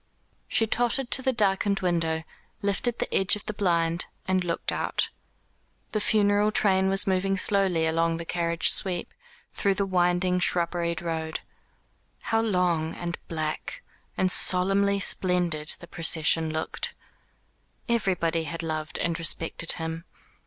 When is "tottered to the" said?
0.65-1.31